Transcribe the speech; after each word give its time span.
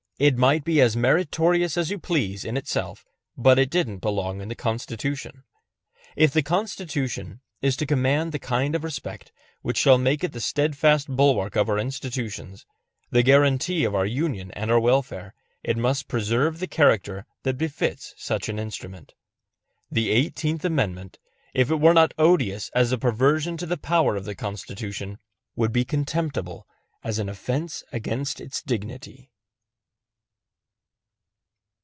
It 0.19 0.37
might 0.37 0.63
be 0.63 0.79
as 0.81 0.95
meritorious 0.95 1.77
as 1.79 1.89
you 1.89 1.97
please 1.97 2.45
in 2.45 2.55
itself, 2.55 3.07
but 3.35 3.57
it 3.57 3.71
didn't 3.71 4.03
belong 4.03 4.39
in 4.39 4.49
the 4.49 4.55
Constitution. 4.55 5.45
If 6.15 6.31
the 6.31 6.43
Constitution 6.43 7.41
is 7.63 7.75
to 7.77 7.87
command 7.87 8.31
the 8.31 8.37
kind 8.37 8.75
of 8.75 8.83
respect 8.83 9.31
which 9.63 9.79
shall 9.79 9.97
make 9.97 10.23
it 10.23 10.31
the 10.31 10.39
steadfast 10.39 11.07
bulwark 11.07 11.55
of 11.55 11.67
our 11.69 11.79
institutions, 11.79 12.67
the 13.09 13.23
guaranty 13.23 13.83
of 13.83 13.95
our 13.95 14.05
union 14.05 14.51
and 14.51 14.69
our 14.69 14.79
welfare, 14.79 15.33
it 15.63 15.75
must 15.75 16.07
preserve 16.07 16.59
the 16.59 16.67
character 16.67 17.25
that 17.41 17.57
befits 17.57 18.13
such 18.15 18.47
an 18.47 18.59
instrument. 18.59 19.15
The 19.91 20.11
Eighteenth 20.11 20.63
Amendment, 20.63 21.17
if 21.55 21.71
it 21.71 21.77
were 21.79 21.95
not 21.95 22.13
odious 22.19 22.69
as 22.75 22.91
a 22.91 22.97
perversion 22.99 23.55
of 23.55 23.69
the 23.69 23.75
power 23.75 24.15
of 24.15 24.25
the 24.25 24.35
Constitution, 24.35 25.17
would 25.55 25.71
be 25.73 25.83
contemptible 25.83 26.67
as 27.03 27.17
an 27.17 27.27
offense 27.27 27.83
against 27.91 28.39
its 28.39 28.61
dignity. 28.61 29.29